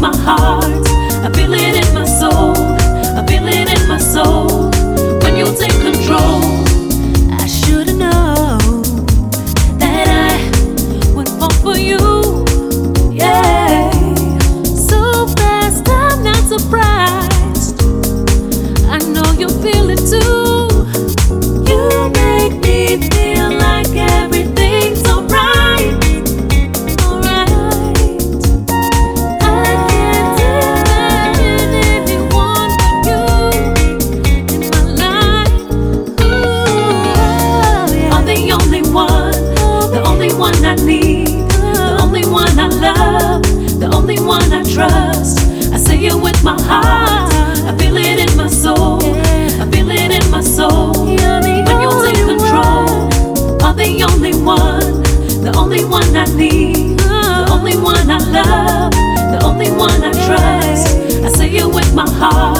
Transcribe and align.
my 0.00 0.14
heart, 0.16 0.64
I 1.24 1.30
feel 1.32 1.52
it 1.54 1.85
the 40.76 41.98
only 42.02 42.24
one 42.26 42.58
I 42.58 42.68
love, 42.68 43.42
the 43.80 43.90
only 43.94 44.18
one 44.20 44.52
I 44.52 44.62
trust. 44.62 45.38
I 45.72 45.78
say 45.78 45.98
it 46.06 46.14
with 46.14 46.42
my 46.44 46.60
heart, 46.62 47.32
I 47.64 47.76
feel 47.78 47.96
it 47.96 48.30
in 48.30 48.36
my 48.36 48.48
soul, 48.48 49.00
I 49.02 49.68
feel 49.70 49.90
it 49.90 50.10
in 50.10 50.30
my 50.30 50.40
soul. 50.40 51.16
The 53.96 54.04
only 54.12 54.34
one, 54.42 55.02
the 55.42 55.52
only 55.56 55.84
one 55.84 56.16
I 56.16 56.24
need, 56.34 56.98
the 56.98 57.48
only 57.50 57.76
one 57.76 58.10
I 58.10 58.18
love, 58.18 58.92
the 59.32 59.40
only 59.44 59.70
one 59.70 60.02
I 60.02 60.12
trust. 60.26 60.96
I 61.24 61.28
say 61.32 61.48
it 61.56 61.66
with 61.66 61.94
my 61.94 62.08
heart, 62.10 62.55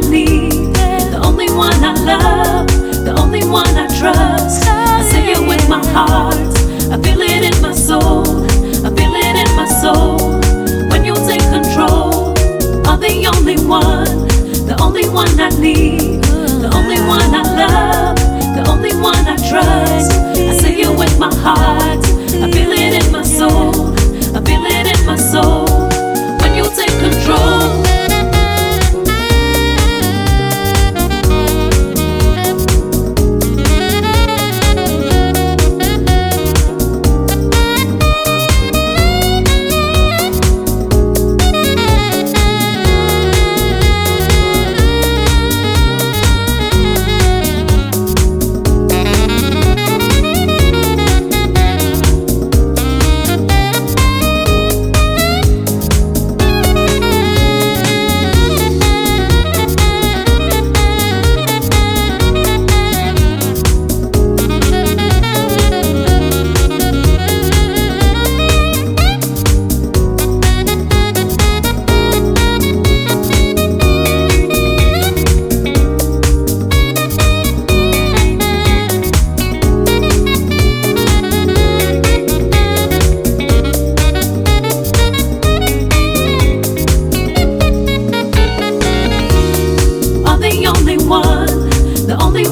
The 0.00 1.20
only 1.22 1.50
one 1.52 1.84
I 1.84 1.92
love, 1.92 2.66
the 3.04 3.14
only 3.20 3.44
one 3.44 3.76
I 3.76 3.86
trust. 3.98 4.66
I 4.66 5.02
it 5.28 5.46
with 5.46 5.68
my 5.68 5.84
heart, 5.88 6.34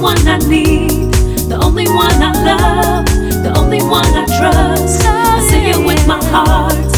one 0.00 0.26
I 0.26 0.38
need, 0.38 1.12
the 1.48 1.58
only 1.62 1.86
one 1.86 2.22
I 2.22 2.32
love, 2.32 3.04
the 3.42 3.52
only 3.58 3.82
one 3.82 4.06
I 4.06 4.24
trust. 4.38 5.04
I 5.04 5.46
sing 5.48 5.66
it 5.66 5.86
with 5.86 6.06
my 6.06 6.22
heart. 6.24 6.89